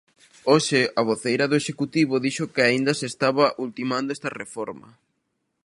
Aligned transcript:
Hoxe 0.51 0.81
a 0.99 1.01
voceira 1.09 1.45
do 1.47 1.59
Executivo 1.61 2.21
dixo 2.25 2.51
que 2.53 2.63
aínda 2.67 2.91
se 2.99 3.05
estaba 3.11 3.45
ultimando 3.65 4.09
esta 4.11 4.29
reforma. 4.41 4.89